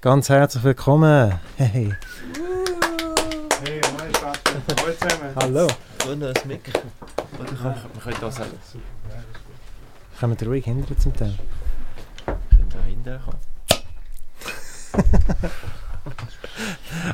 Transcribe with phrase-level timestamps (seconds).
[0.00, 1.34] ganz herzlich willkommen.
[1.56, 1.94] Hey.
[3.64, 5.34] Hey, hallo zusammen.
[5.36, 5.66] Hallo.
[6.10, 6.60] Und das Mic.
[7.38, 8.50] Man könnte auch sagen,
[10.20, 11.34] Kommen wir ruhig hinter zum Teil?
[12.26, 13.38] wir können da hinten kommen.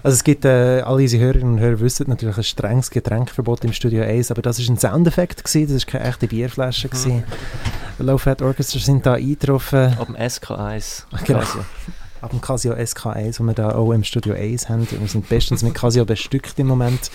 [0.02, 3.72] Also es gibt, äh, alle unsere Hörerinnen und Hörer wissen natürlich ein strenges Getränkverbot im
[3.72, 6.88] Studio 1, aber das war ein Soundeffekt, gewesen, das war keine echte Bierflasche.
[6.88, 7.24] Gewesen.
[7.98, 11.04] Low Fat Orchestra sind da eingetroffen, Ab dem SK1.
[11.24, 11.42] Genau.
[12.24, 14.88] Ab dem Casio SK1, wo wir da auch im Studio 1 haben.
[14.90, 17.10] Wir sind bestens mit Casio bestückt im Moment.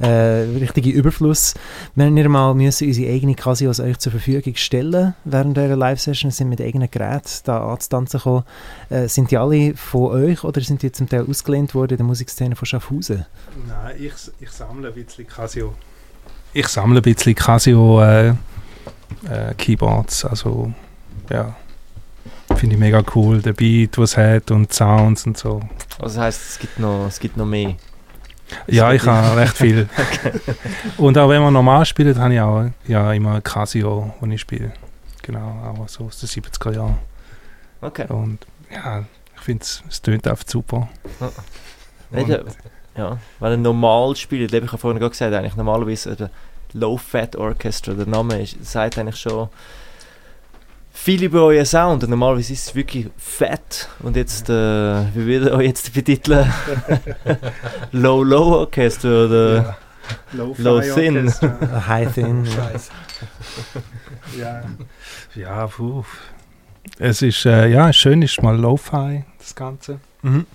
[0.00, 1.54] Äh, richtige Überfluss.
[1.94, 6.48] Wenn wir mal müssen unsere eigene Casios euch zur Verfügung stellen während dieser Live-Session, sind
[6.48, 8.44] mit eigenen Geräten da anzutanzen gekommen.
[8.88, 12.06] Äh, sind die alle von euch oder sind die zum Teil ausgelehnt worden in der
[12.06, 13.26] Musikszene von Schaffhausen?
[13.68, 15.74] Nein, ich, ich sammle ein bisschen Casio.
[16.54, 20.24] Ich sammle ein bisschen Casio äh, äh, Keyboards.
[20.24, 20.72] Also,
[21.30, 21.54] ja.
[22.64, 23.42] Finde ich mega cool.
[23.42, 25.60] Der Beat, was hat und die Sounds und so.
[26.00, 27.74] Also das heisst, es gibt noch, es gibt noch mehr.
[28.66, 29.86] Ja, ich habe recht viel.
[30.96, 34.72] Und auch wenn man normal spielt, habe ich auch ja, immer Casio, wo ich spiele.
[35.20, 36.98] Genau, auch so aus den 70er Jahren.
[37.82, 38.06] Okay.
[38.08, 38.38] Und
[38.72, 39.04] ja,
[39.36, 40.88] ich finde es, tönt einfach super.
[42.12, 42.44] Nicht, äh,
[42.96, 46.30] ja, wenn er normal spielt, ich habe vorhin gerade gesagt, eigentlich normalerweise der
[46.72, 49.50] Low Fat Orchestra, der Name ist, sagt eigentlich schon
[51.04, 52.02] viel über euren Sound.
[52.02, 53.90] Und normalerweise ist es wirklich fett.
[54.00, 56.50] Und jetzt, äh, wie würde euch jetzt betiteln?
[57.92, 59.76] Low Low Orchestra oder
[60.32, 61.28] Low, Low Thin.
[61.28, 62.46] A High Thin.
[62.46, 62.90] Scheiße.
[64.38, 64.62] Ja,
[65.34, 66.04] ja puh.
[66.98, 70.00] Es ist, äh, ja, schön ist mal Lo-Fi, das Ganze.
[70.22, 70.46] Mhm.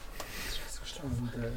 [1.01, 1.47] Und, äh,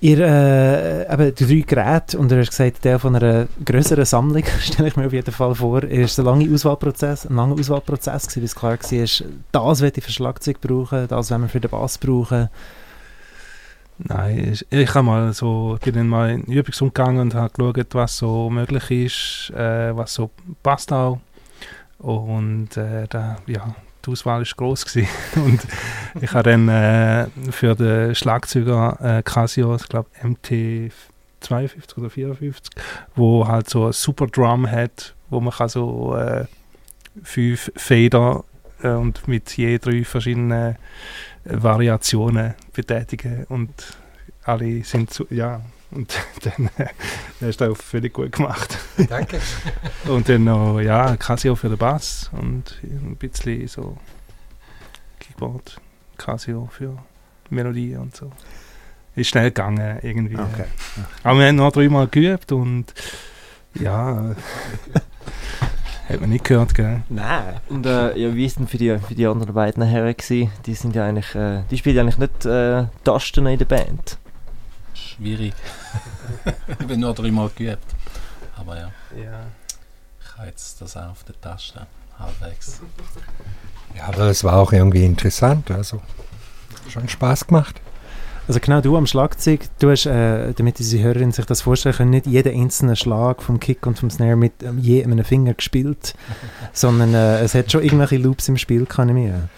[0.00, 4.44] Ihr, äh, eben, die drei Geräte, und du hast gesagt, der von einer größeren Sammlung,
[4.60, 8.42] stelle ich mir auf jeden Fall vor, ist ein langer Auswahlprozess, ein langer Auswahlprozess gewesen,
[8.42, 11.96] bis klar war, das will ich für Schlagzeug brauchen, das wollen wir für den Bass
[11.96, 12.50] brauchen.
[13.98, 17.94] Nein, ich, ich habe mal so, bin dann mal in den Übungsumgang und habe geschaut,
[17.94, 20.30] was so möglich ist, äh, was so
[20.62, 21.18] passt auch.
[21.98, 23.74] Und äh, da, ja,
[24.06, 25.08] die Auswahl war gross gewesen.
[25.36, 25.60] und
[26.20, 30.92] ich habe dann äh, für den Schlagzeuger äh, Casio, ich glaube MT
[31.40, 32.72] 52 oder 54,
[33.14, 36.46] wo halt so ein super Drum hat, wo man kann so äh,
[37.22, 38.44] fünf Feder
[38.82, 40.76] äh, und mit je drei verschiedenen
[41.44, 43.70] Variationen betätigen und
[44.44, 45.60] alle sind so, ja,
[45.96, 46.88] und dann äh,
[47.40, 48.78] der ist auch völlig gut gemacht.
[49.08, 49.40] Danke.
[50.08, 53.96] Und dann noch, ja, Casio für den Bass und ein bisschen so
[55.18, 55.80] Keyboard,
[56.16, 56.96] Casio für
[57.50, 58.30] Melodie und so.
[59.14, 60.36] Ist schnell gegangen irgendwie.
[60.36, 60.66] Okay.
[61.22, 62.92] Aber wir haben noch dreimal geübt und
[63.74, 64.34] ja,
[66.08, 67.02] hat man nicht gehört, gell?
[67.08, 67.60] Nein.
[67.68, 70.52] Und äh, ja, wie ist denn für die, für die anderen beiden Herren gewesen?
[70.66, 74.18] Die sind ja eigentlich, äh, die spielen eigentlich nicht äh, Tasten in der Band.
[74.96, 75.54] Schwierig.
[76.80, 77.94] ich bin nur dreimal geübt.
[78.56, 79.40] Aber ja, Ja.
[80.20, 81.86] ich habe jetzt das auch auf der Taste.
[82.18, 82.80] Halbwegs.
[83.94, 85.70] Ja, aber es war auch irgendwie interessant.
[85.70, 86.00] Also
[86.88, 87.80] schon Spaß gemacht.
[88.48, 92.10] Also genau du am Schlagzeug, du hast, äh, damit unsere Hörerinnen sich das vorstellen können,
[92.10, 96.14] nicht jeden einzelnen Schlag vom Kick und vom Snare mit ähm, je einem Finger gespielt,
[96.72, 99.48] sondern äh, es hat schon irgendwelche Loops im Spiel, kann ich mir.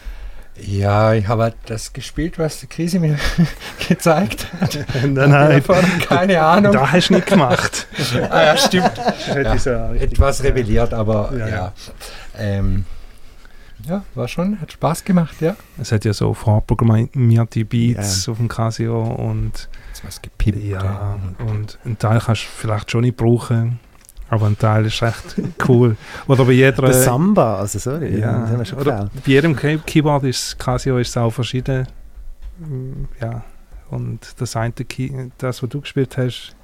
[0.61, 3.17] Ja, ich habe halt das gespielt, was die Krise mir
[3.89, 4.79] gezeigt hat.
[5.05, 5.63] Nein, nein,
[6.09, 6.73] keine Ahnung.
[6.73, 7.87] da hast du nicht gemacht.
[8.31, 8.91] Ah, ja, stimmt.
[9.29, 11.49] Ja, ich so richtig Etwas rebelliert, aber Ja, ja.
[11.49, 11.73] ja.
[12.39, 12.85] Ähm,
[13.87, 15.55] ja, war schon, hat Spaß gemacht, ja.
[15.81, 19.69] Es hat ja so vorprogrammierte Beats auf dem Casio und
[20.05, 20.63] was gepimpt.
[20.65, 23.79] ja, und einen Teil kannst du vielleicht schon nicht brauchen,
[24.31, 25.37] aber ein Teil ist echt
[25.69, 25.97] cool.
[26.27, 26.83] Oder bei jeder...
[26.83, 29.25] Der Samba, also sorry, ja, das haben wir schon oder gefällt.
[29.25, 31.87] bei jedem Key- Keyboard ist Casio ist auch verschieden.
[32.59, 33.43] Mm, Ja,
[33.91, 36.55] und das eine Key, das, was du gespielt hast,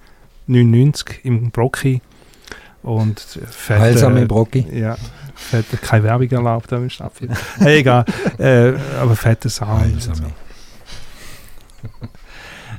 [0.47, 2.03] 99 im Brocki
[2.83, 4.67] und fette, Heilsam im Brocki.
[4.71, 4.97] Ja,
[5.35, 7.33] fette, keine Werbung erlaubt, da im Stadtfilm.
[7.59, 8.05] hey, egal,
[8.39, 9.85] äh, aber fette Sound.
[9.95, 10.11] und so.
[10.11, 10.27] Heilsam.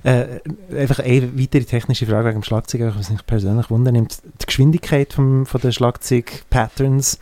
[0.05, 0.39] Äh,
[0.71, 4.19] einfach eine weitere technische Frage wegen dem Schlagzeug, was mich persönlich wundernimmt.
[4.39, 7.17] Die Geschwindigkeit vom, von den Schlagzeug-Patterns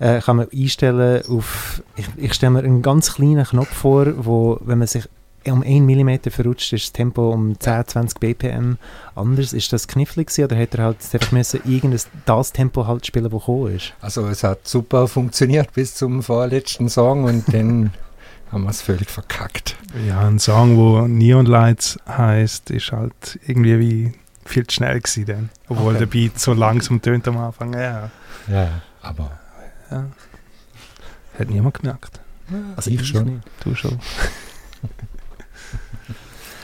[0.00, 4.58] äh, kann man einstellen auf, ich, ich stelle mir einen ganz kleinen Knopf vor, wo,
[4.60, 5.08] wenn man sich
[5.50, 8.76] um 1 mm verrutscht, ist das Tempo um 10, 20 BPM
[9.14, 9.54] anders.
[9.54, 13.30] Ist das knifflig gewesen, oder hätte er halt einfach müssen irgendein das Tempo halt spielen,
[13.30, 13.94] das gekommen ist?
[14.02, 17.94] Also es hat super funktioniert bis zum vorletzten Song und dann
[18.52, 19.76] haben wir es völlig verkackt.
[20.06, 24.12] Ja, ein Song, wo Neon Lights heißt, ist halt irgendwie wie
[24.44, 25.50] viel zu schnell gewesen dann.
[25.68, 25.98] Obwohl Okay.
[25.98, 27.72] der Beat so langsam tönt am Anfang.
[27.74, 28.10] Ja,
[28.48, 29.38] Ja, aber
[29.90, 30.06] ja.
[31.38, 32.20] Hat niemand gemerkt.
[32.76, 33.24] Also Ich schon.
[33.24, 33.42] nicht.
[33.64, 33.98] Du schon.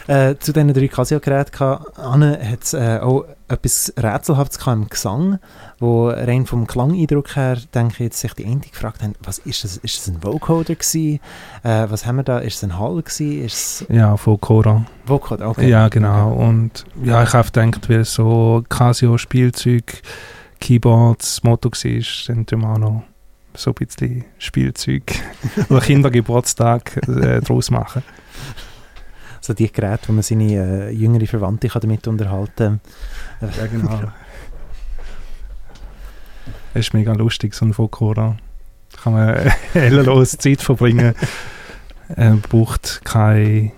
[0.06, 5.38] Äh, zu diesen drei Casio-Geräten Anne hat es äh, auch etwas Rätselhaftes im Gesang,
[5.78, 9.64] wo rein vom Klangeindruck her, denke ich, jetzt sich die eine gefragt haben, was ist
[9.64, 9.76] das?
[9.78, 11.20] Ist das ein Vocoder gewesen?
[11.62, 12.38] Äh, was haben wir da?
[12.38, 13.44] Ist es ein Hall gewesen?
[13.44, 14.84] Ist es Ja, Cora.
[15.06, 15.48] Vocoder?
[15.48, 15.68] Okay.
[15.68, 16.32] Ja, genau.
[16.32, 20.02] Und ja, ich habe gedacht, weil so Casio-Spielzeug,
[20.60, 23.02] Keyboards, Motto war, wir auch noch
[23.54, 25.12] so ein bisschen Spielzeug
[25.68, 28.02] oder Kindergeburtstag äh, draus machen.
[29.44, 32.80] So die Geräte, wo man seine äh, jüngere Verwandte kann damit unterhalten
[33.40, 34.00] Ja, genau.
[36.74, 38.36] Es ist mega lustig, so ein Fokora.
[38.92, 41.14] Da kann man ellenlos Zeit verbringen.
[42.08, 43.72] Er braucht keine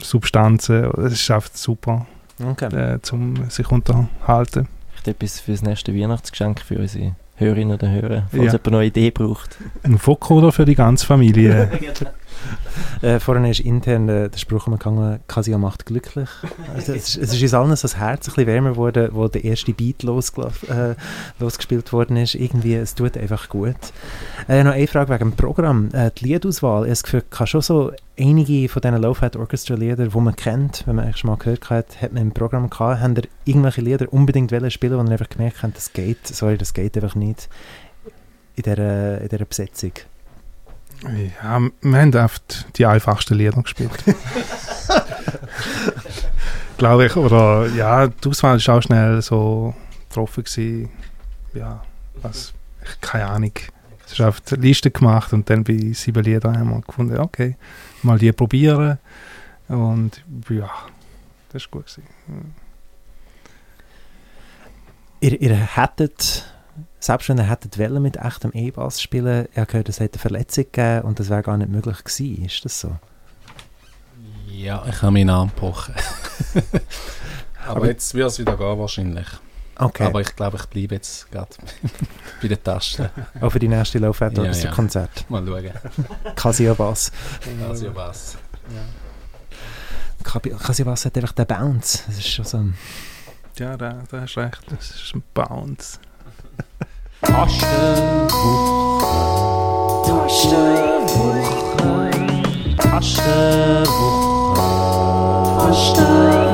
[0.00, 0.84] Substanzen.
[1.06, 2.06] Es ist einfach super,
[2.44, 2.74] Okay.
[2.94, 4.66] äh, um sich unterhalten.
[4.90, 8.52] Vielleicht etwas für das nächste Weihnachtsgeschenk für unsere Hörerinnen und Hörer, falls Ja.
[8.52, 9.56] jemand eine Idee braucht.
[9.84, 11.70] Ein Fokora für die ganze Familie.
[13.02, 16.28] Äh, vorhin ist intern äh, der Spruch umgegangen, Casio macht glücklich.
[16.72, 19.26] Also, es, ist, es ist uns allen so das Herz ein bisschen wärmer geworden, wo
[19.26, 20.94] der erste Beat äh,
[21.40, 22.36] losgespielt worden ist.
[22.36, 23.74] Irgendwie, es tut einfach gut.
[24.48, 25.88] Äh, noch eine Frage wegen dem Programm.
[25.92, 30.36] Äh, die Liedauswahl, ich habe das schon so einige von diesen Low-Fat Orchestra-Lieder, die man
[30.36, 33.00] kennt, wenn man schon mal gehört hat, hat man im Programm gehabt.
[33.00, 36.72] Haben ihr irgendwelche Lieder unbedingt spielen, wo ihr einfach gemerkt habt, das geht, sorry, das
[36.72, 37.48] geht einfach nicht
[38.54, 39.92] in dieser, in dieser Besetzung?
[41.02, 43.92] Ja, wir haben oft die einfachsten Lieder gespielt.
[46.78, 47.16] Glaube ich.
[47.16, 49.74] Oder ja, die Auswahl war auch schnell so
[50.08, 50.44] getroffen.
[50.44, 50.90] Gewesen.
[51.54, 51.82] Ja,
[52.22, 52.52] was,
[52.82, 53.52] ich, keine Ahnung.
[54.06, 57.56] Es ist einfach eine Liste gemacht und dann bei sieben Liedern haben wir gefunden, okay,
[58.02, 58.98] mal die probieren.
[59.68, 60.70] Und ja,
[61.52, 61.86] das war gut.
[61.86, 62.04] Gewesen.
[65.20, 66.52] Ihr, ihr hättet,
[67.04, 70.64] selbst wenn ihr hättet wollen mit echtem E-Bass spielen, habe gehört, es hätte eine Verletzung
[70.70, 72.44] gegeben und das wäre gar nicht möglich gewesen.
[72.44, 72.96] Ist das so?
[74.48, 75.94] Ja, ich habe meinen Arm gebrochen.
[77.66, 79.26] Aber, Aber- jetzt wird es wieder gehen wahrscheinlich.
[79.76, 81.48] Okay, Aber ich glaube, ich bleibe jetzt gerade
[82.42, 83.08] bei den Tasten.
[83.40, 84.70] auch für die nächste Fat Ja, ja.
[84.70, 85.28] Konzert.
[85.28, 85.70] Mal schauen.
[86.36, 87.10] Casio Bass.
[87.94, 88.36] Was.
[90.22, 92.04] Cabi- Casio Bass hat einfach den Bounce.
[92.06, 92.74] Das ist schon so ein
[93.58, 94.60] Ja, da, da hast recht.
[94.70, 95.98] Das ist ein Bounce.
[97.32, 99.02] Taschebuch.
[100.06, 101.48] Taschebuch.
[102.76, 104.56] Taschebuch.
[105.58, 106.51] Taschebuch.